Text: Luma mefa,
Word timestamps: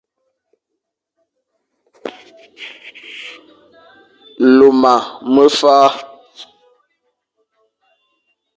Luma 4.57 4.95
mefa, 5.33 5.75